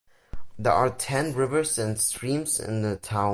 There 0.57 0.73
are 0.73 0.89
ten 0.89 1.33
rivers 1.35 1.77
and 1.77 1.99
streams 1.99 2.59
in 2.59 2.81
the 2.81 2.95
town. 2.97 3.29